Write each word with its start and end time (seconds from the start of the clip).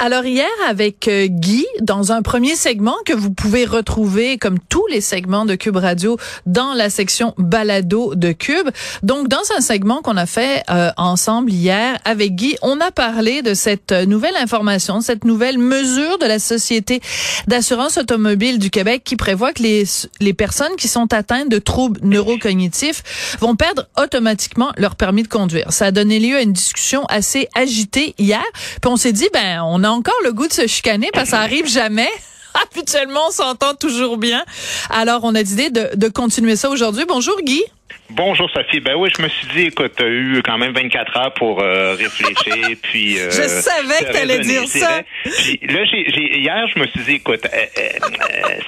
Alors 0.00 0.26
hier 0.26 0.48
avec 0.68 1.06
euh, 1.06 1.28
Guy, 1.28 1.64
dans 1.80 2.10
un 2.10 2.20
premier 2.20 2.56
segment 2.56 2.96
que 3.06 3.12
vous 3.12 3.32
pouvez 3.32 3.64
retrouver 3.64 4.38
comme 4.38 4.58
tous 4.58 4.86
les 4.88 5.00
segments 5.00 5.46
de 5.46 5.54
Cube 5.54 5.76
Radio 5.76 6.18
dans 6.46 6.74
la 6.74 6.90
section 6.90 7.32
balado 7.38 8.14
de 8.16 8.32
Cube. 8.32 8.68
Donc 9.04 9.28
dans 9.28 9.42
un 9.56 9.60
segment 9.60 10.02
qu'on 10.02 10.16
a 10.16 10.26
fait 10.26 10.64
euh, 10.68 10.90
ensemble 10.96 11.52
hier 11.52 11.96
avec 12.04 12.34
Guy, 12.34 12.56
on 12.60 12.80
a 12.80 12.90
parlé 12.90 13.42
de 13.42 13.54
cette 13.54 13.92
euh, 13.92 14.04
nouvelle 14.04 14.36
information, 14.36 15.00
cette 15.00 15.24
nouvelle 15.24 15.58
mesure 15.58 16.18
de 16.18 16.26
la 16.26 16.40
Société 16.40 17.00
d'assurance 17.46 17.96
automobile 17.96 18.58
du 18.58 18.70
Québec 18.70 19.02
qui 19.04 19.14
prévoit 19.14 19.52
que 19.52 19.62
les, 19.62 19.84
les 20.20 20.34
personnes 20.34 20.74
qui 20.76 20.88
sont 20.88 21.12
atteintes 21.12 21.48
de 21.48 21.58
troubles 21.58 22.00
neurocognitifs 22.02 23.36
vont 23.40 23.54
perdre 23.54 23.86
automatiquement 23.96 24.72
leur 24.76 24.96
permis 24.96 25.22
de 25.22 25.28
conduire. 25.28 25.72
Ça 25.72 25.86
a 25.86 25.90
donné 25.92 26.18
lieu 26.18 26.36
à 26.36 26.42
une 26.42 26.52
discussion 26.52 27.04
assez 27.06 27.48
agitée 27.54 28.14
hier. 28.18 28.44
Puis 28.82 28.90
on 28.90 28.96
s'est 28.96 29.12
dit, 29.12 29.28
ben 29.32 29.62
on 29.62 29.83
a 29.84 29.90
encore 29.90 30.18
le 30.24 30.32
goût 30.32 30.48
de 30.48 30.52
se 30.52 30.66
chicaner 30.66 31.10
parce 31.12 31.26
que 31.26 31.30
ça 31.30 31.40
arrive 31.40 31.68
jamais. 31.68 32.10
Habituellement, 32.72 33.28
on 33.28 33.32
s'entend 33.32 33.74
toujours 33.74 34.16
bien. 34.16 34.44
Alors, 34.90 35.20
on 35.24 35.34
a 35.34 35.42
décidé 35.42 35.70
de, 35.70 35.90
de 35.94 36.08
continuer 36.08 36.56
ça 36.56 36.70
aujourd'hui. 36.70 37.04
Bonjour, 37.06 37.36
Guy. 37.42 37.62
Bonjour 38.10 38.48
Sophie. 38.50 38.80
Ben 38.80 38.94
oui, 38.96 39.08
je 39.16 39.22
me 39.22 39.28
suis 39.28 39.46
dit, 39.48 39.62
écoute, 39.62 39.92
tu 39.96 40.04
as 40.04 40.08
eu 40.08 40.42
quand 40.44 40.58
même 40.58 40.72
24 40.72 41.16
heures 41.16 41.34
pour 41.34 41.60
euh, 41.60 41.94
réfléchir, 41.94 42.76
puis... 42.82 43.18
Euh, 43.18 43.30
Je 43.30 43.48
savais 43.48 44.04
que 44.04 44.12
t'allais 44.12 44.40
dire 44.40 44.68
ça. 44.68 45.00
Puis 45.24 45.58
là, 45.68 45.80
hier, 45.84 46.68
je 46.72 46.78
me 46.78 46.86
suis 46.86 47.00
dit, 47.00 47.12
écoute, 47.14 47.40
euh, 47.46 47.66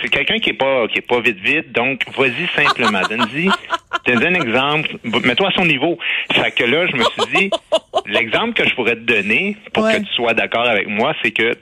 c'est 0.01 0.09
quelqu'un 0.09 0.39
qui 0.39 0.51
est 0.51 0.55
pas 0.55 0.89
qui 0.89 0.99
est 0.99 1.07
pas 1.07 1.21
vite 1.21 1.39
vite, 1.39 1.71
donc 1.73 2.01
vas-y 2.17 2.49
simplement. 2.57 3.03
Donne-y, 3.09 3.51
donne 4.07 4.37
un 4.37 4.41
exemple, 4.41 4.89
mets-toi 5.05 5.49
à 5.49 5.53
son 5.53 5.67
niveau. 5.67 5.99
Fait 6.33 6.51
que 6.51 6.65
là, 6.65 6.87
je 6.87 6.97
me 6.97 7.05
suis 7.05 7.37
dit, 7.37 7.51
l'exemple 8.09 8.55
que 8.55 8.69
je 8.69 8.75
pourrais 8.75 8.97
te 8.97 9.01
donner 9.01 9.57
pour 9.73 9.85
Ouais. 9.85 9.95
que 9.95 10.07
tu 10.07 10.13
sois 10.15 10.35
d'accord 10.35 10.67
avec 10.67 10.89
moi, 10.89 11.15
c'est 11.23 11.31
que 11.33 11.53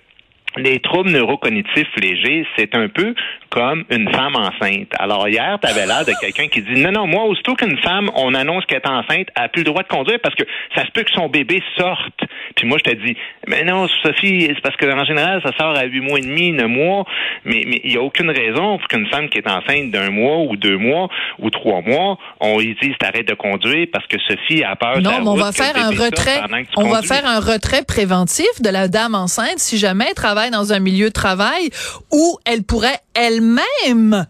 les 0.57 0.79
troubles 0.81 1.11
neurocognitifs 1.11 1.89
légers, 1.97 2.47
c'est 2.57 2.75
un 2.77 2.89
peu 2.89 3.15
comme 3.55 3.85
une 3.89 4.11
femme 4.13 4.35
enceinte. 4.35 4.89
Alors 4.99 5.29
hier, 5.29 5.59
tu 5.63 5.69
avais 5.71 5.87
l'air 5.87 6.05
de 6.05 6.13
quelqu'un 6.21 6.49
qui 6.49 6.61
dit 6.61 6.81
non, 6.81 6.91
non, 6.91 7.07
moi, 7.07 7.25
aussitôt 7.25 7.55
qu'une 7.55 7.79
femme, 7.79 8.11
on 8.17 8.35
annonce 8.35 8.65
qu'elle 8.67 8.81
est 8.85 8.89
enceinte, 8.89 9.29
elle 9.37 9.43
n'a 9.45 9.49
plus 9.49 9.61
le 9.61 9.67
droit 9.71 9.83
de 9.85 9.89
conduire 9.89 10.19
parce 10.21 10.35
que 10.35 10.43
ça 10.75 10.85
se 10.85 10.91
peut 10.91 11.05
que 11.05 11.13
son 11.13 11.29
bébé 11.29 11.63
sorte. 11.79 12.21
Puis 12.57 12.67
moi, 12.67 12.79
je 12.85 12.91
te 12.91 12.97
dis, 12.97 13.17
mais 13.47 13.63
non, 13.65 13.87
Sophie, 14.03 14.49
c'est 14.49 14.61
parce 14.61 14.77
que 14.77 14.87
en 14.87 15.05
général, 15.05 15.41
ça 15.45 15.51
sort 15.57 15.77
à 15.77 15.85
huit 15.85 16.01
mois 16.01 16.19
et 16.19 16.23
demi, 16.23 16.51
neuf 16.53 16.67
mois, 16.69 17.05
mais 17.45 17.63
mais 17.67 17.81
il 17.85 17.91
n'y 17.93 17.97
a 17.97 18.03
aucune 18.03 18.31
raison 18.31 18.79
pour 18.79 18.89
qu'une 18.89 19.07
femme 19.09 19.29
qui 19.29 19.39
est 19.39 19.49
enceinte 19.49 19.91
d'un 19.93 20.11
mois 20.11 20.39
ou 20.39 20.57
deux 20.57 20.77
mois 20.77 21.09
ou 21.39 21.51
trois 21.51 21.81
mois, 21.81 22.19
on 22.41 22.59
lui 22.59 22.77
dise 22.83 22.93
t'arrêtes 22.99 23.29
de 23.29 23.35
conduire 23.35 23.87
parce 23.93 24.07
que 24.09 24.17
Sophie 24.29 24.65
a 24.65 24.75
peur 24.75 24.97
de 24.97 25.03
Non, 25.03 25.11
la 25.11 25.21
mais 25.21 25.29
on 25.29 25.33
route, 25.33 25.41
va 25.41 25.53
faire 25.53 25.77
un 25.77 25.91
retrait. 25.91 26.41
On 26.77 26.89
va 26.89 27.03
faire 27.03 27.25
un 27.27 27.39
retrait 27.39 27.85
préventif 27.87 28.47
de 28.61 28.71
la 28.71 28.89
dame 28.89 29.15
enceinte 29.15 29.59
si 29.59 29.79
jamais 29.79 30.07
elle 30.09 30.15
travaille 30.15 30.51
dans 30.51 30.73
un 30.73 30.81
milieu 30.81 31.09
de 31.09 31.13
travail 31.13 31.71
où 32.11 32.39
elle 32.47 32.65
pourrait 32.65 32.99
elle-même 33.15 34.27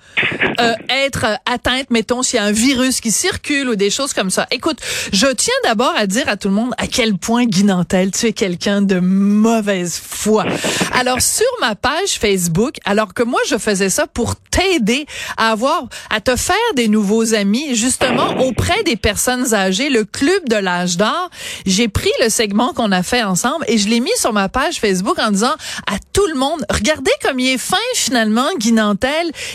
euh, 0.61 0.75
être 0.89 1.27
atteinte, 1.47 1.91
mettons, 1.91 2.23
s'il 2.23 2.37
y 2.39 2.41
a 2.41 2.45
un 2.45 2.53
virus 2.53 3.01
qui 3.01 3.11
circule 3.11 3.69
ou 3.69 3.77
des 3.77 3.91
choses 3.91 4.13
comme 4.13 4.31
ça. 4.31 4.47
Écoute, 4.51 4.79
je 5.13 5.27
tiens 5.27 5.55
d'abord 5.65 5.93
à 5.97 6.07
dire 6.07 6.29
à 6.29 6.37
tout 6.37 6.49
le 6.49 6.55
monde 6.55 6.73
à 6.79 6.87
quel 6.87 7.17
point, 7.17 7.47
Guy 7.47 7.65
Nantel, 7.65 8.11
tu 8.11 8.27
es 8.27 8.33
quelqu'un 8.33 8.83
de 8.83 9.01
mauvaise 9.01 10.01
foi. 10.03 10.45
Alors, 10.93 11.21
sur 11.21 11.47
ma 11.61 11.75
page 11.75 12.19
Facebook, 12.21 12.77
alors 12.85 13.15
que 13.15 13.23
moi, 13.23 13.41
je 13.49 13.59
faisais 13.59 13.91
ça 13.91 14.07
pour 14.07 14.37
t'aider 14.37 15.07
à 15.37 15.51
avoir, 15.51 15.89
à 16.11 16.21
te 16.21 16.37
faire 16.37 16.57
des 16.77 16.89
nouveaux 16.89 17.35
amis, 17.35 17.75
justement, 17.75 18.39
auprès 18.41 18.83
des 18.85 18.97
personnes 18.97 19.55
âgées, 19.55 19.89
le 19.89 20.05
club 20.05 20.49
de 20.49 20.57
l'âge 20.57 20.97
d'or, 20.97 21.31
j'ai 21.67 21.89
pris 21.89 22.13
le 22.23 22.29
segment 22.29 22.73
qu'on 22.73 22.93
a 22.93 23.03
fait 23.03 23.23
ensemble 23.23 23.65
et 23.69 23.79
je 23.79 23.89
l'ai 23.89 24.01
mis 24.01 24.17
sur 24.17 24.33
ma 24.33 24.49
page 24.49 24.77
Facebook 24.77 25.19
en 25.19 25.31
disant 25.31 25.55
à 25.87 25.97
tout 26.13 26.27
le 26.27 26.35
monde, 26.39 26.65
regardez 26.71 27.11
comme 27.23 27.41
il 27.41 27.55
est 27.55 27.59
fin 27.59 27.77
finalement, 27.95 28.47
Guy 28.59 28.74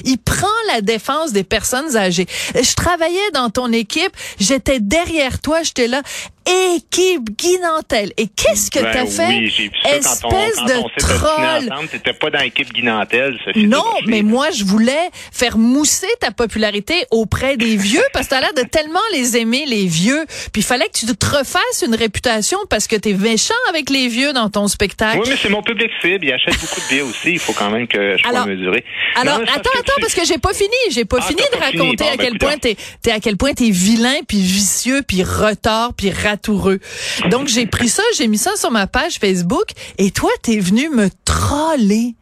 Il 0.05 0.17
prend 0.17 0.47
la 0.67 0.81
défense 0.81 1.31
des 1.31 1.43
personnes 1.43 1.95
âgées. 1.95 2.27
Je 2.55 2.73
travaillais 2.73 3.31
dans 3.33 3.49
ton 3.49 3.71
équipe, 3.71 4.11
j'étais 4.39 4.79
derrière 4.79 5.39
toi, 5.39 5.63
j'étais 5.63 5.87
là. 5.87 6.01
Équipe 6.75 7.29
Guy 7.37 7.57
Nantel. 7.59 8.11
Et 8.17 8.27
qu'est-ce 8.27 8.71
que 8.71 8.79
Ben 8.79 8.91
t'as 8.91 9.05
fait? 9.05 9.27
Oui, 9.27 9.47
j'ai 9.55 9.63
vu 9.63 9.71
ça 9.83 9.89
quand 10.21 10.29
on, 10.33 10.39
Espèce 10.47 10.55
quand 10.57 10.65
de 10.65 10.73
on 10.73 10.89
troll. 10.97 11.71
ensemble. 11.73 11.87
T'étais 11.89 12.13
pas 12.13 12.29
dans 12.29 12.39
l'équipe 12.39 12.71
Guinantel, 12.73 13.37
Sophie. 13.45 13.67
Non, 13.67 13.83
mais 14.07 14.21
moi, 14.21 14.49
je 14.51 14.63
voulais 14.63 15.09
faire 15.31 15.57
mousser 15.57 16.07
ta 16.19 16.31
popularité 16.31 17.05
auprès 17.11 17.57
des 17.57 17.75
vieux 17.77 18.01
parce 18.13 18.25
que 18.25 18.31
t'as 18.31 18.41
l'air 18.41 18.53
de 18.55 18.63
tellement 18.63 18.99
les 19.13 19.37
aimer, 19.37 19.65
les 19.67 19.85
vieux. 19.85 20.25
Puis 20.51 20.61
il 20.61 20.65
fallait 20.65 20.87
que 20.87 20.97
tu 20.97 21.05
te 21.05 21.25
refasses 21.25 21.83
une 21.85 21.95
réputation 21.95 22.57
parce 22.69 22.87
que 22.87 22.95
t'es 22.95 23.13
méchant 23.13 23.53
avec 23.69 23.89
les 23.89 24.07
vieux 24.07 24.33
dans 24.33 24.49
ton 24.49 24.67
spectacle. 24.67 25.19
Oui, 25.23 25.27
mais 25.29 25.35
c'est 25.41 25.49
mon 25.49 25.61
public 25.61 25.89
cible. 26.01 26.25
Il 26.25 26.33
achète 26.33 26.59
beaucoup 26.59 26.81
de 26.81 26.87
biais 26.89 27.01
aussi. 27.01 27.31
Il 27.33 27.39
faut 27.39 27.53
quand 27.53 27.69
même 27.69 27.87
que 27.87 28.17
je 28.17 28.21
sois 28.21 28.31
Alors- 28.31 28.47
mesuré. 28.47 28.83
Alors, 29.15 29.39
Non, 29.39 29.43
attends, 29.45 29.69
que 29.73 29.79
attends, 29.79 29.93
parce 30.01 30.13
que 30.13 30.25
j'ai 30.25 30.37
pas 30.37 30.53
fini. 30.53 30.69
J'ai 30.91 31.05
pas 31.05 31.17
Ah, 31.19 31.25
fini 31.25 31.41
de 31.51 31.57
raconter 31.57 32.03
Bon, 32.03 32.07
à 32.13 32.17
ben, 32.17 32.25
quel 32.29 32.37
point 32.37 32.57
t'es, 32.57 32.75
t'es 33.01 33.11
à 33.11 33.19
quel 33.19 33.37
point 33.37 33.53
t'es 33.53 33.69
vilain, 33.69 34.15
puis 34.27 34.39
vicieux, 34.41 35.01
puis 35.07 35.23
retard, 35.23 35.93
puis 35.95 36.09
Donc, 37.29 37.47
j'ai 37.47 37.65
pris 37.65 37.89
ça, 37.89 38.03
j'ai 38.15 38.27
mis 38.27 38.37
ça 38.37 38.55
sur 38.55 38.71
ma 38.71 38.87
page 38.87 39.17
Facebook, 39.19 39.67
et 39.97 40.11
toi, 40.11 40.29
t'es 40.41 40.59
venu 40.59 40.89
me 40.89 41.09
troller. 41.25 42.15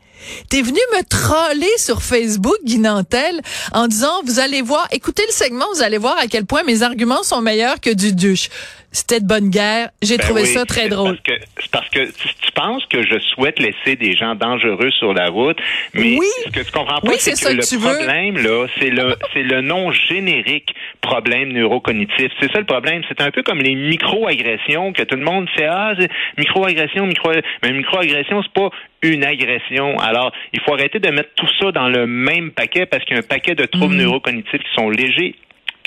T'es 0.50 0.61
venu 0.61 0.79
me 0.95 1.03
troller 1.03 1.69
sur 1.78 2.01
Facebook, 2.01 2.57
Guy 2.63 2.79
Nantel, 2.79 3.41
en 3.73 3.88
disant, 3.88 4.22
vous 4.25 4.39
allez 4.39 4.61
voir, 4.61 4.88
écoutez 4.91 5.23
le 5.28 5.33
segment, 5.33 5.66
vous 5.75 5.81
allez 5.81 5.97
voir 5.97 6.17
à 6.17 6.28
quel 6.28 6.45
point 6.45 6.63
mes 6.63 6.83
arguments 6.83 7.23
sont 7.23 7.41
meilleurs 7.41 7.79
que 7.79 7.94
du 7.94 8.13
douche. 8.13 8.50
C'était 8.92 9.20
de 9.20 9.28
bonne 9.28 9.50
guerre. 9.50 9.90
J'ai 10.02 10.18
Ben 10.18 10.24
trouvé 10.24 10.42
oui, 10.44 10.48
ça 10.48 10.66
très 10.66 10.88
drôle. 10.90 11.18
Parce 11.18 11.40
que, 11.40 11.46
c'est 11.62 11.72
parce 11.72 11.90
que 11.90 12.06
tu, 12.06 12.28
tu 12.42 12.52
penses 12.53 12.84
que 12.86 13.03
je 13.03 13.20
souhaite 13.20 13.59
laisser 13.59 13.96
des 13.96 14.16
gens 14.16 14.34
dangereux 14.34 14.90
sur 14.92 15.14
la 15.14 15.30
route, 15.30 15.58
mais 15.94 16.18
Oui. 16.18 16.25
ce 16.46 16.50
que 16.52 16.62
tu 16.62 16.72
comprends 16.72 17.00
pas, 17.02 17.08
Oui, 17.09 17.16
c'est 17.20 17.34
que, 17.34 17.53
le 17.53 17.62
veux. 17.78 17.96
problème, 17.96 18.38
là, 18.38 18.66
c'est 18.80 18.90
le, 18.90 19.16
c'est 19.34 19.44
le 19.44 19.62
nom 19.62 19.92
générique 19.92 20.74
problème 21.02 21.52
neurocognitif. 21.53 22.31
C'est 22.40 22.52
ça 22.52 22.59
le 22.59 22.66
problème. 22.66 23.03
C'est 23.08 23.22
un 23.22 23.30
peu 23.30 23.44
comme 23.44 23.59
les 23.59 23.76
micro-agressions 23.76 24.94
que 24.94 25.03
tout 25.03 25.16
le 25.16 25.24
monde 25.24 25.47
fait, 25.56 25.66
ah, 25.68 25.94
micro-agression, 26.38 27.06
micro, 27.06 27.31
mais 27.64 27.72
micro-agression, 27.74 28.42
c'est 28.42 28.53
pas 28.53 28.70
une 29.03 29.24
agression. 29.24 30.00
Alors, 30.00 30.31
il 30.53 30.59
faut 30.62 30.74
arrêter 30.74 31.00
de 31.00 31.09
mettre 31.09 31.30
tout 31.36 31.47
ça 31.59 31.72
dans 31.72 31.88
le 31.90 32.08
même 32.08 32.52
paquet 32.52 32.86
parce 32.86 33.03
qu'il 33.03 33.16
y 33.16 33.20
a 33.20 33.24
un 33.24 33.28
paquet 33.28 33.53
de 33.53 33.66
troubles 33.66 33.96
Mm. 33.96 34.00
neurocognitifs 34.00 34.62
qui 34.62 34.74
sont 34.76 34.90
légers 34.90 35.36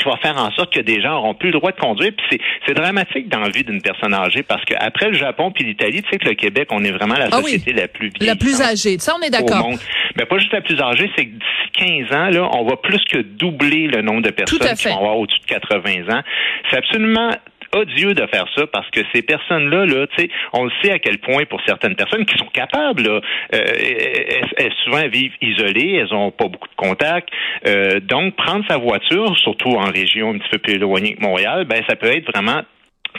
qui 0.03 0.09
va 0.09 0.17
faire 0.17 0.37
en 0.37 0.51
sorte 0.53 0.73
que 0.73 0.81
des 0.81 1.01
gens 1.01 1.11
n'auront 1.11 1.35
plus 1.35 1.49
le 1.51 1.59
droit 1.59 1.73
de 1.73 1.79
conduire. 1.79 2.13
Puis 2.17 2.27
c'est, 2.31 2.39
c'est 2.67 2.75
dramatique 2.75 3.29
dans 3.29 3.41
la 3.41 3.49
vie 3.51 3.65
d'une 3.65 3.83
personne 3.83 4.15
âgée 4.15 4.43
parce 4.43 4.65
qu'après 4.65 5.09
le 5.09 5.15
Japon 5.19 5.51
puis 5.51 5.65
l'Italie, 5.65 6.03
tu 6.03 6.09
sais 6.11 6.19
que 6.19 6.29
le 6.29 6.35
Québec, 6.35 6.69
on 6.71 6.83
est 6.85 6.91
vraiment 6.93 7.15
la 7.17 7.29
Ah 7.31 7.37
oui. 7.39 7.53
société 7.53 7.73
la 7.73 7.89
plus 7.89 8.09
vieille. 8.09 8.29
La 8.29 8.37
plus 8.37 8.61
âgée. 8.63 8.99
Ça, 8.99 9.15
on 9.19 9.23
est 9.23 9.31
d'accord. 9.31 9.69
Mais 10.17 10.25
pas 10.25 10.39
juste 10.39 10.53
la 10.53 10.61
plus 10.63 10.81
âgée, 10.81 11.11
c'est 11.17 11.27
que 11.27 11.31
d'ici 11.31 12.07
15 12.09 12.17
ans, 12.17 12.29
là, 12.31 12.49
on 12.55 12.65
va 12.65 12.77
plus 12.77 13.03
que 13.05 13.19
doubler 13.19 13.87
le 13.87 14.03
nombre 14.03 14.23
de 14.23 14.31
personnes 14.31 14.59
qui 14.75 14.89
vont 14.89 14.97
avoir 14.97 15.19
au-dessus 15.19 15.41
de 15.41 15.47
80 15.47 16.17
ans. 16.19 16.23
C'est 16.71 16.79
absolument 16.79 17.31
odieux 17.75 18.15
de 18.15 18.27
faire 18.27 18.47
ça 18.57 18.67
parce 18.67 18.89
que 18.91 19.01
ces 19.15 19.23
personnes-là, 19.23 19.87
là, 19.87 20.07
tu 20.09 20.23
sais, 20.23 20.31
on 20.53 20.65
le 20.65 20.71
sait 20.83 20.93
à 20.93 20.99
quel 20.99 21.19
point 21.19 21.45
pour 21.45 21.61
certaines 21.67 21.97
personnes 21.97 22.25
qui 22.25 22.37
sont 22.39 22.51
capables, 22.53 23.03
là, 23.03 23.21
euh, 23.55 23.59
elles, 23.79 24.49
elles 24.57 24.75
souvent 24.85 25.07
vivent 25.09 25.37
isolées, 25.41 26.01
elles 26.01 26.15
ont 26.15 26.31
pas 26.31 26.49
beaucoup 26.49 26.69
de 26.69 26.75
contacts. 26.77 27.29
Euh, 27.67 28.01
donc, 28.01 28.37
prendre 28.37 28.65
sa 28.69 28.79
voiture, 28.79 29.37
surtout 29.39 29.71
en 29.71 29.91
région 29.91 30.31
un 30.31 30.39
petit 30.39 30.49
peu 30.51 30.59
plus 30.59 30.75
éloignée 30.75 31.15
que 31.15 31.23
Montréal, 31.23 31.65
ben 31.65 31.83
ça 31.89 31.97
peut 31.97 32.09
être 32.09 32.31
vraiment 32.33 32.63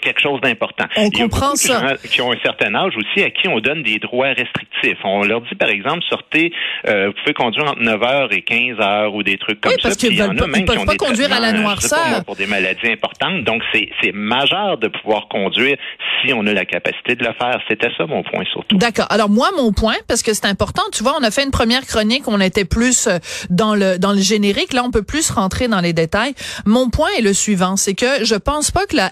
quelque 0.02 0.22
chose 0.22 0.42
d'important. 0.42 0.86
On 0.98 1.10
Il 1.10 1.18
y 1.18 1.22
a 1.22 1.24
comprend 1.24 1.56
ça. 1.56 1.80
gens 1.90 1.96
qui 2.10 2.22
ont 2.22 2.32
un 2.34 2.40
certain 2.44 2.74
âge 2.76 2.94
aussi 2.98 3.24
à 3.24 3.30
qui 3.30 3.48
on 3.48 3.60
donne 3.60 3.84
des 3.84 4.00
droits 4.00 4.28
restrictifs. 4.34 4.98
On 5.04 5.24
leur 5.24 5.42
dit, 5.42 5.56
par 5.56 5.70
exemple, 5.70 6.02
sortez, 6.10 6.52
euh, 6.88 7.08
vous 7.08 7.14
pouvez 7.22 7.34
conduire 7.34 7.66
entre 7.66 7.82
9h 7.82 8.34
et 8.34 8.42
15h 8.42 9.14
ou 9.16 9.24
des 9.24 9.38
trucs 9.38 9.62
comme 9.62 9.72
Oui, 9.72 9.78
parce 9.82 9.94
ça. 9.96 10.00
qu'ils 10.00 10.10
Puis 10.10 10.18
il 10.18 10.20
y 10.20 10.24
en 10.24 10.28
veulent 10.30 10.38
a 10.38 10.42
pas- 10.42 10.48
même 10.48 10.56
ils 10.62 10.66
qui 10.70 10.76
peuvent 10.76 10.86
pas 10.86 10.92
des 10.92 10.98
conduire 10.98 11.32
à 11.34 11.40
la 11.40 11.52
pas 11.54 11.58
noirceur. 11.60 12.08
moi, 12.10 12.22
pour 12.22 12.36
des 12.36 12.48
maladies 12.48 12.88
importantes. 12.92 13.44
Donc, 13.44 13.62
c'est 13.74 14.12
majeur 14.14 14.78
de 14.78 14.88
pouvoir 14.88 15.28
conduire 15.30 15.78
si 16.26 16.34
on 16.34 16.46
a 16.48 16.54
la 16.54 16.66
capacité 16.66 17.16
de 17.16 17.24
le 17.24 17.34
faire. 17.34 17.60
C'était 17.70 17.90
ça 17.98 18.06
mon 18.06 18.24
point 18.24 18.44
surtout. 18.52 18.78
D'accord. 18.78 19.08
Alors 19.10 19.30
moi 19.30 19.50
mon 19.58 19.72
point 19.74 19.96
parce 20.08 20.24
que 20.24 20.34
c'est 20.34 20.46
important, 20.46 20.84
tu 20.94 21.04
vois, 21.04 21.16
on 21.20 21.24
a 21.24 21.32
fait 21.32 21.44
une 21.44 21.52
première 21.52 21.86
chronique, 21.86 22.24
on 22.28 22.40
était 22.40 22.66
plus 22.66 23.08
euh, 23.08 23.18
dans 23.50 23.76
le 23.76 23.98
dans 23.98 24.14
le 24.14 24.20
générique, 24.22 24.74
là 24.74 24.84
on 24.84 24.92
peut 24.92 25.04
plus 25.04 25.30
rentrer 25.32 25.68
dans 25.68 25.80
les 25.82 25.94
détails. 25.94 26.34
Mon 26.66 26.90
point 26.90 27.10
est 27.18 27.22
le 27.22 27.34
suivant, 27.34 27.76
c'est 27.76 27.94
que 27.96 28.24
je 28.24 28.36
pense 28.36 28.72
pas 28.72 28.86
que 28.86 28.96
la 28.96 29.12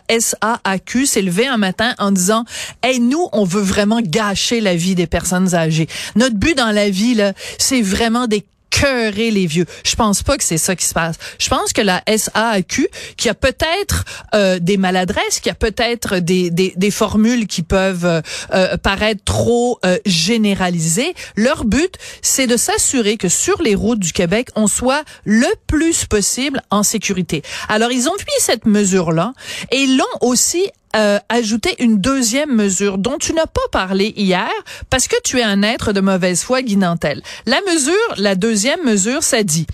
SAAQ 0.80 1.06
s'est 1.06 1.22
levée 1.22 1.48
un 1.48 1.58
matin 1.58 1.94
en 2.00 2.12
disant 2.12 2.46
"Hey, 2.82 3.00
nous 3.00 3.28
on 3.32 3.44
veut 3.44 3.62
vraiment 3.62 4.02
gâcher 4.02 4.62
la 4.62 4.76
vie 4.76 4.96
des 4.96 5.08
personnes 5.08 5.54
âgées. 5.56 5.88
Notre 6.16 6.36
but 6.36 6.58
dans 6.58 6.72
la 6.72 6.90
vie 6.90 7.16
là, 7.16 7.34
c'est 7.58 7.82
vraiment 7.82 8.28
des 8.28 8.46
cœurer 8.80 9.32
les 9.32 9.46
vieux. 9.46 9.66
Je 9.84 9.96
pense 9.96 10.24
pas 10.24 10.38
que 10.38 10.44
c'est 10.44 10.58
ça 10.58 10.76
qui 10.76 10.86
se 10.86 10.94
passe. 10.94 11.18
Je 11.38 11.50
pense 11.50 11.74
que 11.74 11.82
la 11.82 12.02
SAQ, 12.08 12.88
qui 13.18 13.30
a 13.30 13.34
peut-être 13.34 14.06
euh, 14.34 14.60
des 14.60 14.78
maladresses, 14.78 15.40
qui 15.42 15.50
a 15.50 15.54
peut-être 15.54 16.18
des, 16.20 16.50
des, 16.50 16.74
des, 16.76 16.92
formules 16.92 17.48
qui 17.48 17.62
peuvent 17.62 18.06
euh, 18.06 18.22
euh 18.54 18.78
paraître 18.78 19.24
trop 19.24 19.80
euh, 19.86 19.98
généralisées, 20.06 21.14
leur 21.36 21.66
but, 21.66 21.96
c'est 22.22 22.48
de 22.48 22.58
s'assurer 22.58 23.18
que 23.18 23.28
sur 23.28 23.62
les 23.62 23.76
routes 23.76 24.00
du 24.00 24.14
Québec, 24.14 24.50
on 24.56 24.68
soit 24.68 25.04
le 25.26 25.48
plus 25.68 26.06
possible 26.06 26.62
en 26.72 26.84
sécurité. 26.84 27.42
Alors, 27.68 27.92
ils 27.92 28.08
ont 28.08 28.16
mis 28.16 28.40
cette 28.40 28.66
mesure-là 28.66 29.34
et 29.72 29.78
ils 29.78 29.98
l'ont 29.98 30.06
aussi 30.22 30.70
euh, 30.96 31.20
ajouter 31.30 31.76
une 31.80 32.00
deuxième 32.00 32.56
mesure 32.56 32.98
dont 32.98 33.18
tu 33.20 33.34
n'as 33.34 33.46
pas 33.46 33.62
parlé 33.72 34.14
hier 34.18 34.50
parce 34.90 35.08
que 35.08 35.16
tu 35.24 35.38
es 35.38 35.44
un 35.44 35.62
être 35.62 35.94
de 35.94 36.02
mauvaise 36.02 36.42
foi, 36.42 36.62
Guy 36.64 36.78
Nantel. 36.78 37.22
La 37.46 37.60
mesure, 37.72 37.94
la 38.18 38.36
deuxième 38.36 38.84
mesure, 38.84 39.22
ça 39.22 39.44
dit, 39.44 39.68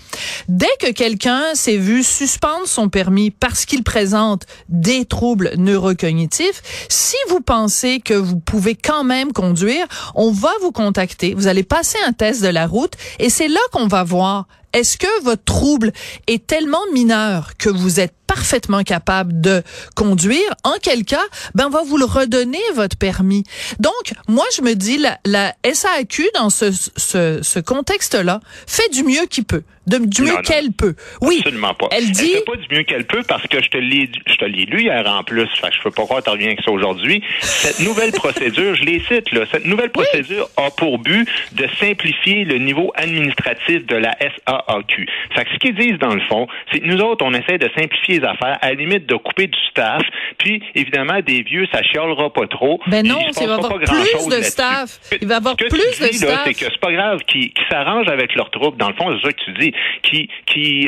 dès 0.48 0.66
que 0.78 0.92
quelqu'un 0.92 1.42
s'est 1.54 1.78
vu 1.78 2.02
suspendre 2.02 2.66
son 2.66 2.88
permis 2.88 3.30
parce 3.30 3.64
qu'il 3.64 3.82
présente 3.82 4.42
des 4.68 5.06
troubles 5.06 5.52
neurocognitifs, 5.56 6.62
si 6.90 7.16
vous 7.28 7.40
pensez 7.40 8.00
que 8.00 8.14
vous 8.14 8.38
pouvez 8.38 8.74
quand 8.74 9.04
même 9.04 9.32
conduire, 9.32 9.86
on 10.14 10.30
va 10.30 10.52
vous 10.60 10.72
contacter, 10.72 11.34
vous 11.34 11.46
allez 11.46 11.62
passer 11.62 11.98
un 12.06 12.12
test 12.12 12.42
de 12.42 12.48
la 12.48 12.66
route 12.66 12.92
et 13.18 13.30
c'est 13.30 13.48
là 13.48 13.60
qu'on 13.72 13.86
va 13.86 14.04
voir 14.04 14.46
est-ce 14.72 14.98
que 14.98 15.22
votre 15.22 15.44
trouble 15.44 15.92
est 16.26 16.46
tellement 16.46 16.84
mineur 16.92 17.56
que 17.58 17.68
vous 17.68 18.00
êtes 18.00 18.14
parfaitement 18.26 18.82
capable 18.82 19.40
de 19.40 19.62
conduire, 19.94 20.54
en 20.64 20.74
quel 20.82 21.04
cas, 21.04 21.24
ben 21.54 21.66
on 21.66 21.70
va 21.70 21.82
vous 21.82 21.96
le 21.96 22.04
redonner 22.04 22.60
votre 22.74 22.96
permis. 22.96 23.44
Donc, 23.78 24.12
moi 24.28 24.44
je 24.56 24.62
me 24.62 24.74
dis 24.74 24.98
la, 24.98 25.18
la 25.24 25.54
SAQ 25.64 26.28
dans 26.34 26.50
ce, 26.50 26.72
ce, 26.72 27.40
ce 27.42 27.58
contexte-là 27.60 28.40
fait 28.66 28.88
du 28.90 29.04
mieux 29.04 29.26
qu'il 29.26 29.44
peut 29.44 29.62
de, 29.86 29.98
du 29.98 30.22
mieux 30.22 30.36
qu'elle 30.42 30.72
peut. 30.72 30.94
Oui. 31.20 31.38
Absolument 31.38 31.74
pas. 31.74 31.88
Elle 31.92 32.10
dit. 32.10 32.32
Elle 32.32 32.38
fait 32.38 32.44
pas 32.44 32.56
du 32.56 32.74
mieux 32.74 32.82
qu'elle 32.82 33.06
peut 33.06 33.22
parce 33.26 33.46
que 33.46 33.62
je 33.62 33.68
te 33.68 33.76
l'ai, 33.76 34.10
je 34.26 34.34
te 34.34 34.44
l'ai 34.44 34.64
lu 34.64 34.82
hier 34.82 35.06
en 35.06 35.22
plus. 35.22 35.48
Fait 35.60 35.68
que 35.68 35.76
je 35.76 35.82
peux 35.82 35.90
pas 35.90 36.04
croire 36.04 36.22
que 36.22 36.30
reviens 36.30 36.48
avec 36.48 36.62
ça 36.62 36.70
aujourd'hui. 36.70 37.22
Cette 37.40 37.80
nouvelle 37.80 38.12
procédure, 38.12 38.74
je 38.74 38.84
les 38.84 39.00
cite, 39.00 39.30
là. 39.32 39.42
Cette 39.50 39.66
nouvelle 39.66 39.90
procédure 39.90 40.48
a 40.56 40.70
pour 40.70 40.98
but 40.98 41.28
de 41.52 41.66
simplifier 41.78 42.44
le 42.44 42.58
niveau 42.58 42.92
administratif 42.94 43.86
de 43.86 43.96
la 43.96 44.16
SAAQ. 44.20 45.06
Fait 45.34 45.44
que 45.44 45.50
ce 45.52 45.58
qu'ils 45.58 45.74
disent 45.74 45.98
dans 45.98 46.14
le 46.14 46.20
fond, 46.22 46.46
c'est 46.72 46.80
que 46.80 46.86
nous 46.86 47.00
autres, 47.00 47.24
on 47.24 47.32
essaie 47.34 47.58
de 47.58 47.70
simplifier 47.76 48.20
les 48.20 48.26
affaires, 48.26 48.58
à 48.60 48.68
la 48.68 48.74
limite 48.74 49.06
de 49.06 49.16
couper 49.16 49.46
du 49.46 49.58
staff. 49.70 50.02
Puis, 50.38 50.62
évidemment, 50.74 51.20
des 51.26 51.42
vieux, 51.42 51.66
ça 51.72 51.82
chiolera 51.82 52.32
pas 52.32 52.46
trop. 52.46 52.80
Ben 52.86 53.06
non, 53.06 53.20
il 53.40 53.46
va 53.46 53.54
avoir 53.54 53.78
plus 53.78 54.28
de 54.28 54.42
staff. 54.42 54.98
Il 55.20 55.28
va 55.28 55.36
avoir 55.36 55.56
plus 55.56 55.68
de 55.68 56.12
staff. 56.12 56.42
C'est 56.44 56.54
que 56.54 56.64
c'est 56.64 56.80
pas 56.80 56.92
grave 56.92 57.20
qui, 57.26 57.50
qui 57.50 57.62
s'arrangent 57.70 58.08
avec 58.08 58.34
leurs 58.34 58.50
troupes. 58.50 58.76
Dans 58.76 58.88
le 58.88 58.94
fond, 58.94 59.06
c'est 59.16 59.26
ça 59.26 59.32
que 59.32 59.44
tu 59.44 59.52
dis 59.52 59.72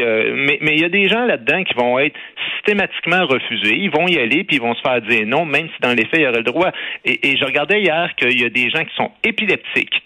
euh, 0.01 0.59
mais 0.61 0.75
il 0.75 0.81
y 0.81 0.85
a 0.85 0.89
des 0.89 1.09
gens 1.09 1.25
là-dedans 1.25 1.65
qui 1.65 1.75
vont 1.75 1.99
être 1.99 2.17
systématiquement 2.55 3.27
refusés. 3.27 3.77
Ils 3.77 3.91
vont 3.91 4.07
y 4.07 4.19
aller 4.19 4.45
puis 4.45 4.57
ils 4.57 4.63
vont 4.63 4.75
se 4.75 4.81
faire 4.81 5.01
dire 5.03 5.27
non, 5.27 5.45
même 5.45 5.69
si 5.69 5.81
dans 5.81 5.95
les 5.95 6.05
faits 6.07 6.21
il 6.21 6.23
y 6.23 6.27
aurait 6.27 6.39
le 6.39 6.45
droit. 6.45 6.71
Et 7.05 7.37
je 7.37 7.45
regardais 7.45 7.81
hier 7.81 8.15
qu'il 8.17 8.41
y 8.41 8.45
a 8.45 8.51
des 8.51 8.71
gens 8.71 8.85
qui 8.85 8.95
sont 8.97 9.11
épileptiques 9.25 10.03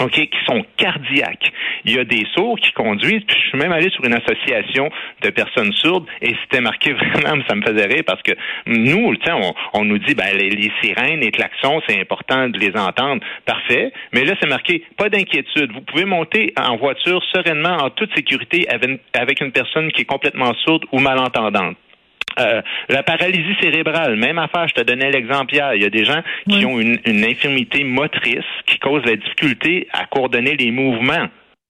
OK, 0.00 0.12
qui 0.12 0.38
sont 0.46 0.64
cardiaques. 0.76 1.50
Il 1.84 1.94
y 1.94 1.98
a 1.98 2.04
des 2.04 2.26
sourds 2.34 2.58
qui 2.58 2.72
conduisent, 2.72 3.24
puis 3.26 3.36
je 3.40 3.48
suis 3.48 3.58
même 3.58 3.72
allé 3.72 3.88
sur 3.90 4.04
une 4.04 4.14
association 4.14 4.90
de 5.22 5.30
personnes 5.30 5.72
sourdes 5.72 6.06
et 6.20 6.34
c'était 6.42 6.60
marqué 6.60 6.92
vraiment, 7.14 7.42
ça 7.48 7.54
me 7.54 7.62
faisait 7.62 7.86
rire 7.86 8.02
parce 8.06 8.22
que 8.22 8.32
nous, 8.66 9.14
on, 9.28 9.54
on 9.72 9.84
nous 9.84 9.98
dit 9.98 10.14
ben 10.14 10.36
les, 10.36 10.50
les 10.50 10.70
sirènes, 10.82 11.20
les 11.20 11.30
klaxons, 11.30 11.80
c'est 11.88 11.98
important 12.00 12.48
de 12.48 12.58
les 12.58 12.76
entendre. 12.76 13.22
Parfait. 13.44 13.92
Mais 14.12 14.24
là, 14.24 14.34
c'est 14.40 14.48
marqué 14.48 14.84
pas 14.96 15.08
d'inquiétude. 15.08 15.72
Vous 15.72 15.80
pouvez 15.82 16.04
monter 16.04 16.52
en 16.60 16.76
voiture 16.76 17.22
sereinement 17.34 17.76
en 17.78 17.90
toute 17.90 18.14
sécurité 18.14 18.66
avec 18.68 19.40
une 19.40 19.52
personne 19.52 19.90
qui 19.92 20.02
est 20.02 20.06
complètement 20.06 20.52
sourde 20.64 20.84
ou 20.92 20.98
malentendante. 20.98 21.76
Euh, 22.38 22.62
la 22.88 23.02
paralysie 23.02 23.56
cérébrale, 23.60 24.16
même 24.16 24.38
affaire, 24.38 24.68
je 24.68 24.74
te 24.74 24.82
donnais 24.82 25.10
l'exemple 25.10 25.54
hier. 25.54 25.74
Il 25.74 25.82
y 25.82 25.86
a 25.86 25.90
des 25.90 26.04
gens 26.04 26.22
qui 26.48 26.64
ont 26.64 26.78
une, 26.78 26.98
une 27.04 27.24
infirmité 27.24 27.84
motrice 27.84 28.44
qui 28.66 28.78
cause 28.78 29.02
la 29.04 29.16
difficulté 29.16 29.88
à 29.92 30.06
coordonner 30.06 30.56
les 30.56 30.70
mouvements. 30.70 31.28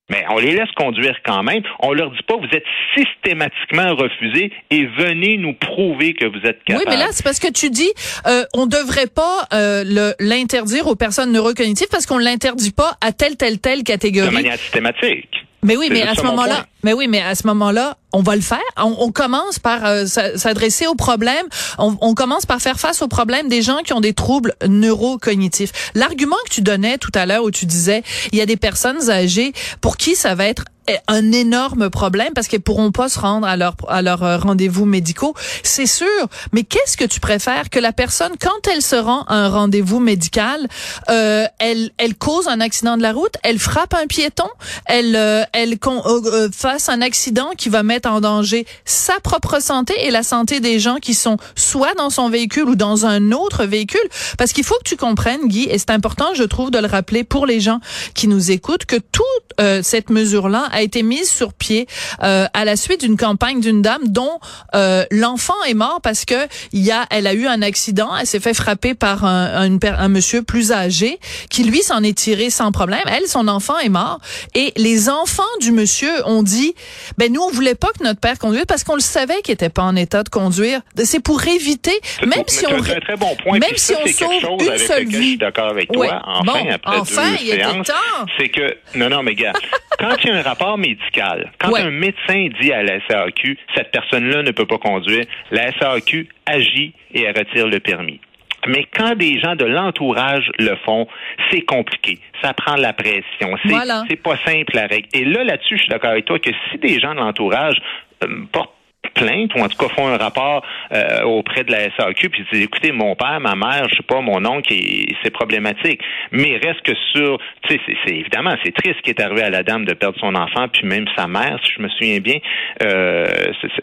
Mais 0.08 0.24
on 0.30 0.38
les 0.38 0.52
laisse 0.52 0.70
conduire 0.76 1.16
quand 1.24 1.42
même. 1.42 1.62
On 1.80 1.92
leur 1.92 2.10
dit 2.12 2.22
pas 2.28 2.36
vous 2.36 2.56
êtes 2.56 2.64
systématiquement 2.96 3.96
refusés 3.96 4.52
et 4.70 4.86
venez 4.86 5.36
nous 5.36 5.52
prouver 5.52 6.14
que 6.14 6.26
vous 6.26 6.46
êtes 6.46 6.62
capable. 6.62 6.84
Oui, 6.86 6.94
mais 6.94 6.96
là 6.96 7.08
c'est 7.10 7.24
parce 7.24 7.40
que 7.40 7.50
tu 7.50 7.70
dis 7.70 7.90
euh, 8.26 8.44
on 8.54 8.66
devrait 8.66 9.08
pas 9.08 9.48
euh, 9.52 10.12
l'interdire 10.20 10.86
aux 10.86 10.94
personnes 10.94 11.32
neurocognitives 11.32 11.88
parce 11.90 12.06
qu'on 12.06 12.18
l'interdit 12.18 12.70
pas 12.70 12.92
à 13.00 13.10
telle 13.10 13.36
telle 13.36 13.58
telle 13.58 13.82
catégorie. 13.82 14.28
De 14.28 14.34
manière 14.34 14.58
systématique. 14.58 15.44
Mais 15.64 15.76
oui, 15.76 15.88
mais 15.90 16.02
à 16.02 16.14
ce 16.14 16.22
moment-là, 16.22 16.66
mais 16.84 16.92
oui, 16.92 17.08
mais 17.08 17.20
à 17.20 17.34
ce 17.34 17.44
moment-là, 17.48 17.96
on 18.12 18.22
va 18.22 18.36
le 18.36 18.42
faire. 18.42 18.58
On, 18.76 19.10
commence 19.12 19.58
par 19.58 19.84
euh, 19.84 20.06
s'adresser 20.06 20.86
au 20.86 20.94
problème. 20.94 21.46
On, 21.78 21.96
on, 22.00 22.14
commence 22.14 22.46
par 22.46 22.60
faire 22.60 22.78
face 22.78 23.02
au 23.02 23.08
problème 23.08 23.48
des 23.48 23.62
gens 23.62 23.78
qui 23.84 23.92
ont 23.92 24.00
des 24.00 24.14
troubles 24.14 24.54
neurocognitifs. 24.66 25.90
L'argument 25.94 26.36
que 26.46 26.54
tu 26.54 26.60
donnais 26.62 26.98
tout 26.98 27.12
à 27.14 27.26
l'heure 27.26 27.44
où 27.44 27.50
tu 27.50 27.66
disais, 27.66 28.02
il 28.32 28.38
y 28.38 28.40
a 28.40 28.46
des 28.46 28.56
personnes 28.56 29.10
âgées 29.10 29.52
pour 29.80 29.96
qui 29.96 30.14
ça 30.14 30.34
va 30.34 30.46
être 30.46 30.64
un 31.08 31.32
énorme 31.32 31.90
problème 31.90 32.32
parce 32.34 32.48
qu'elles 32.48 32.60
pourront 32.60 32.92
pas 32.92 33.08
se 33.08 33.18
rendre 33.18 33.46
à 33.46 33.56
leur 33.56 33.76
à 33.88 34.02
leur 34.02 34.22
euh, 34.22 34.38
rendez-vous 34.38 34.84
médicaux, 34.84 35.34
c'est 35.62 35.86
sûr. 35.86 36.06
Mais 36.52 36.62
qu'est-ce 36.62 36.96
que 36.96 37.04
tu 37.04 37.20
préfères 37.20 37.70
que 37.70 37.78
la 37.78 37.92
personne 37.92 38.32
quand 38.40 38.68
elle 38.72 38.82
se 38.82 38.96
rend 38.96 39.22
à 39.22 39.34
un 39.34 39.48
rendez-vous 39.48 40.00
médical, 40.00 40.66
euh, 41.10 41.46
elle 41.58 41.90
elle 41.98 42.14
cause 42.14 42.48
un 42.48 42.60
accident 42.60 42.96
de 42.96 43.02
la 43.02 43.12
route, 43.12 43.34
elle 43.42 43.58
frappe 43.58 43.94
un 43.94 44.06
piéton, 44.06 44.48
elle 44.86 45.16
euh, 45.16 45.44
elle 45.52 45.76
euh, 45.86 46.48
fasse 46.52 46.88
un 46.88 47.00
accident 47.00 47.50
qui 47.56 47.68
va 47.68 47.82
mettre 47.82 47.95
en 48.04 48.20
danger 48.20 48.66
sa 48.84 49.18
propre 49.20 49.62
santé 49.62 49.94
et 50.06 50.10
la 50.10 50.22
santé 50.22 50.60
des 50.60 50.78
gens 50.78 50.96
qui 50.96 51.14
sont 51.14 51.38
soit 51.54 51.94
dans 51.94 52.10
son 52.10 52.28
véhicule 52.28 52.68
ou 52.68 52.74
dans 52.76 53.06
un 53.06 53.32
autre 53.32 53.64
véhicule 53.64 54.00
parce 54.36 54.52
qu'il 54.52 54.64
faut 54.64 54.76
que 54.76 54.88
tu 54.88 54.96
comprennes 54.96 55.48
Guy 55.48 55.68
et 55.70 55.78
c'est 55.78 55.90
important 55.90 56.34
je 56.34 56.42
trouve 56.42 56.70
de 56.70 56.78
le 56.78 56.86
rappeler 56.86 57.24
pour 57.24 57.46
les 57.46 57.60
gens 57.60 57.80
qui 58.14 58.28
nous 58.28 58.50
écoutent 58.50 58.84
que 58.84 58.96
toute 58.96 59.82
cette 59.82 60.10
mesure 60.10 60.48
là 60.48 60.68
a 60.72 60.82
été 60.82 61.02
mise 61.02 61.30
sur 61.30 61.52
pied 61.52 61.86
euh, 62.22 62.46
à 62.52 62.64
la 62.64 62.76
suite 62.76 63.00
d'une 63.00 63.16
campagne 63.16 63.60
d'une 63.60 63.82
dame 63.82 64.08
dont 64.08 64.38
euh, 64.74 65.04
l'enfant 65.10 65.54
est 65.66 65.74
mort 65.74 66.00
parce 66.02 66.24
que 66.24 66.34
il 66.72 66.82
y 66.82 66.90
a, 66.90 67.06
elle 67.10 67.26
a 67.26 67.34
eu 67.34 67.46
un 67.46 67.62
accident, 67.62 68.10
elle 68.16 68.26
s'est 68.26 68.40
fait 68.40 68.54
frapper 68.54 68.94
par 68.94 69.24
un, 69.24 69.70
un, 69.70 69.78
un 69.82 70.08
monsieur 70.08 70.42
plus 70.42 70.72
âgé 70.72 71.18
qui 71.50 71.64
lui 71.64 71.82
s'en 71.82 72.02
est 72.02 72.16
tiré 72.16 72.50
sans 72.50 72.72
problème. 72.72 73.02
Elle, 73.06 73.26
son 73.26 73.48
enfant 73.48 73.78
est 73.78 73.88
mort 73.88 74.20
et 74.54 74.72
les 74.76 75.08
enfants 75.08 75.42
du 75.60 75.72
monsieur 75.72 76.10
ont 76.26 76.42
dit, 76.42 76.74
ben 77.18 77.32
nous 77.32 77.40
on 77.40 77.50
voulait 77.50 77.74
pas 77.74 77.85
que 77.92 78.04
notre 78.04 78.20
père 78.20 78.38
conduise 78.38 78.64
parce 78.66 78.84
qu'on 78.84 78.94
le 78.94 79.00
savait 79.00 79.42
qu'il 79.42 79.54
était 79.54 79.68
pas 79.68 79.82
en 79.82 79.96
état 79.96 80.22
de 80.22 80.28
conduire. 80.28 80.80
C'est 80.96 81.22
pour 81.22 81.46
éviter, 81.46 81.98
même 82.26 82.44
si 82.46 82.66
on, 82.66 82.76
un 82.76 83.00
très 83.00 83.16
bon 83.16 83.34
point. 83.36 83.58
même 83.58 83.76
si 83.76 83.94
on 83.94 84.06
sauve 84.06 84.62
une 84.62 84.78
seule 84.78 85.04
vie. 85.04 85.12
Je 85.12 85.22
suis 85.22 85.36
d'accord 85.38 85.70
avec 85.70 85.90
toi. 85.90 86.22
Enfin, 86.24 86.64
après 86.72 86.98
enfin, 86.98 87.30
deux 87.32 87.36
séances, 87.38 87.90
c'est 88.38 88.48
que 88.48 88.76
non 88.94 89.08
non 89.08 89.22
mais 89.22 89.34
gars, 89.34 89.52
quand 89.98 90.16
il 90.22 90.30
y 90.30 90.32
a 90.32 90.36
un 90.36 90.42
rapport 90.42 90.78
médical, 90.78 91.50
quand 91.58 91.74
un 91.74 91.90
médecin 91.90 92.48
dit 92.60 92.72
à 92.72 92.82
la 92.82 92.98
SAQ, 93.08 93.58
cette 93.74 93.90
personne-là 93.90 94.42
ne 94.42 94.50
peut 94.50 94.66
pas 94.66 94.78
conduire, 94.78 95.24
la 95.50 95.72
SAQ 95.78 96.28
agit 96.46 96.94
et 97.12 97.22
elle 97.22 97.36
retire 97.36 97.66
le 97.66 97.80
permis. 97.80 98.20
Mais 98.66 98.86
quand 98.96 99.14
des 99.14 99.38
gens 99.38 99.56
de 99.56 99.64
l'entourage 99.64 100.50
le 100.58 100.76
font, 100.84 101.06
c'est 101.50 101.62
compliqué. 101.62 102.18
Ça 102.42 102.52
prend 102.54 102.76
la 102.76 102.92
pression. 102.92 103.56
C'est 103.62 103.68
voilà. 103.68 104.04
pas 104.22 104.36
simple 104.44 104.74
la 104.74 104.86
règle. 104.86 105.08
Et 105.12 105.24
là, 105.24 105.44
là-dessus, 105.44 105.76
je 105.76 105.82
suis 105.82 105.90
d'accord 105.90 106.10
avec 106.10 106.24
toi 106.24 106.38
que 106.38 106.50
si 106.70 106.78
des 106.78 107.00
gens 107.00 107.14
de 107.14 107.20
l'entourage 107.20 107.80
euh, 108.22 108.28
portent 108.52 108.75
plainte 109.14 109.54
ou 109.54 109.60
en 109.60 109.68
tout 109.68 109.76
cas 109.76 109.88
font 109.94 110.08
un 110.08 110.16
rapport 110.16 110.64
euh, 110.92 111.22
auprès 111.24 111.64
de 111.64 111.72
la 111.72 111.90
SAQ 111.96 112.28
puis 112.28 112.44
disent 112.52 112.62
écoutez 112.62 112.92
mon 112.92 113.14
père 113.14 113.40
ma 113.40 113.54
mère 113.54 113.88
je 113.88 113.96
sais 113.96 114.02
pas 114.02 114.20
mon 114.20 114.44
oncle 114.44 114.74
c'est 115.22 115.30
problématique. 115.30 116.00
Mais 116.32 116.56
reste 116.56 116.82
que 116.82 116.94
sur 117.12 117.38
tu 117.62 117.74
sais 117.74 117.80
c'est 118.04 118.14
évidemment 118.14 118.54
c'est 118.64 118.74
triste 118.74 118.96
ce 118.98 119.02
qui 119.02 119.10
est 119.10 119.20
arrivé 119.20 119.42
à 119.42 119.50
la 119.50 119.62
dame 119.62 119.84
de 119.84 119.94
perdre 119.94 120.18
son 120.18 120.34
enfant 120.34 120.68
puis 120.68 120.86
même 120.86 121.06
sa 121.16 121.26
mère 121.26 121.58
si 121.64 121.72
je 121.76 121.82
me 121.82 121.88
souviens 121.88 122.20
bien. 122.20 122.38
Euh, 122.82 123.26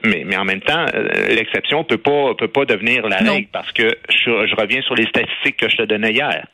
mais, 0.03 0.23
mais 0.25 0.37
en 0.37 0.45
même 0.45 0.61
temps 0.61 0.85
euh, 0.93 1.09
l'exception 1.29 1.83
peut 1.83 1.97
pas 1.97 2.33
peut 2.35 2.47
pas 2.47 2.65
devenir 2.65 3.07
la 3.07 3.17
règle 3.17 3.47
parce 3.51 3.71
que 3.71 3.97
je, 4.09 4.47
je 4.47 4.55
reviens 4.55 4.81
sur 4.81 4.95
les 4.95 5.05
statistiques 5.05 5.57
que 5.57 5.69
je 5.69 5.77
te 5.77 5.83
donnais 5.83 6.11
hier 6.11 6.45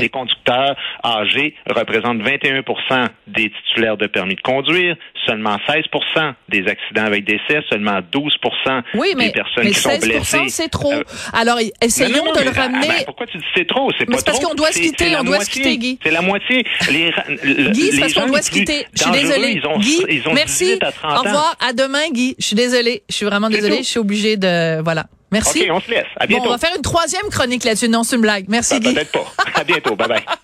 les 0.00 0.08
conducteurs 0.08 0.76
âgés 1.04 1.54
représentent 1.68 2.22
21% 2.22 3.08
des 3.26 3.50
titulaires 3.50 3.96
de 3.96 4.06
permis 4.06 4.34
de 4.34 4.40
conduire, 4.40 4.96
seulement 5.26 5.56
16% 5.68 6.34
des 6.48 6.66
accidents 6.66 7.04
avec 7.04 7.24
décès, 7.24 7.60
seulement 7.70 8.00
12% 8.00 9.16
des 9.16 9.30
personnes 9.32 9.66
qui 9.66 9.74
sont 9.74 9.98
blessées. 9.98 10.48
c'est 10.48 10.68
trop. 10.68 10.92
Euh, 10.92 11.02
Alors, 11.32 11.58
essayons 11.82 12.32
de 12.32 12.44
le 12.44 12.50
ramener. 12.50 12.88
Ben, 12.88 13.04
pourquoi 13.04 13.26
tu 13.26 13.38
dis 13.38 13.44
c'est 13.54 13.66
trop? 13.66 13.90
C'est 13.98 14.06
pas 14.06 14.18
parce 14.24 14.40
qu'on 14.40 14.54
doit 14.54 14.72
se 14.72 14.80
quitter, 14.80 15.16
on 15.18 15.24
doit 15.24 15.40
se 15.40 15.50
quitter, 15.50 15.76
Guy. 15.76 15.98
C'est 16.02 16.10
la 16.10 16.22
moitié. 16.22 16.64
Les, 16.90 17.12
Guy, 17.72 17.90
c'est 17.92 18.00
parce 18.00 18.14
qu'on 18.14 18.26
doit 18.26 18.42
se 18.42 18.50
quitter. 18.50 18.86
Je 18.94 19.02
suis 19.02 19.12
désolée. 19.12 19.60
Ils 19.62 19.66
ont, 19.66 19.78
Guy, 19.78 20.04
ils 20.08 20.28
ont 20.28 20.34
merci. 20.34 20.78
à 20.80 20.92
30 20.92 21.18
Au 21.18 21.22
revoir. 21.22 21.56
À 21.66 21.72
demain, 21.72 22.10
Guy. 22.12 22.34
Je 22.38 22.46
suis 22.46 22.56
désolée. 22.56 23.02
Je 23.08 23.14
suis 23.14 23.26
vraiment 23.26 23.48
désolée. 23.48 23.78
Je 23.78 23.82
suis 23.82 23.98
obligée 23.98 24.36
de, 24.36 24.80
voilà. 24.82 25.06
Merci. 25.32 25.62
OK, 25.62 25.68
on 25.72 25.80
se 25.80 25.90
laisse. 25.90 26.06
À 26.18 26.26
bientôt. 26.26 26.44
Bon, 26.44 26.50
on 26.50 26.52
va 26.52 26.58
faire 26.58 26.76
une 26.76 26.82
troisième 26.82 27.28
chronique 27.30 27.64
là-dessus. 27.64 27.88
Non, 27.88 28.04
c'est 28.04 28.16
une 28.16 28.22
blague. 28.22 28.46
Merci, 28.48 28.78
Guy. 28.80 28.94
Peut-être 28.94 29.12
pas. 29.12 29.32
À 29.54 29.64
bientôt. 29.64 29.96
Bye 29.96 30.08
bye. 30.08 30.24